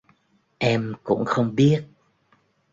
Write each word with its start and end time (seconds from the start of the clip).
Em 0.59 0.93
cũng 1.03 1.25
không 1.25 1.55
biết 1.55 1.85